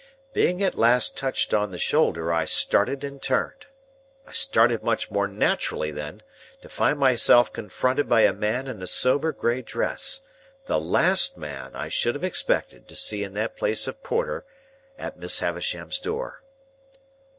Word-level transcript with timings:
Being 0.33 0.63
at 0.63 0.79
last 0.79 1.15
touched 1.15 1.53
on 1.53 1.69
the 1.69 1.77
shoulder, 1.77 2.33
I 2.33 2.45
started 2.45 3.03
and 3.03 3.21
turned. 3.21 3.67
I 4.25 4.31
started 4.33 4.81
much 4.83 5.11
more 5.11 5.27
naturally 5.27 5.91
then, 5.91 6.23
to 6.63 6.69
find 6.69 6.97
myself 6.97 7.53
confronted 7.53 8.09
by 8.09 8.21
a 8.21 8.33
man 8.33 8.65
in 8.67 8.81
a 8.81 8.87
sober 8.87 9.31
grey 9.31 9.61
dress. 9.61 10.21
The 10.65 10.79
last 10.79 11.37
man 11.37 11.75
I 11.75 11.89
should 11.89 12.15
have 12.15 12.23
expected 12.23 12.87
to 12.87 12.95
see 12.95 13.23
in 13.23 13.35
that 13.35 13.55
place 13.55 13.87
of 13.87 14.01
porter 14.01 14.43
at 14.97 15.17
Miss 15.19 15.37
Havisham's 15.37 15.99
door. 15.99 16.41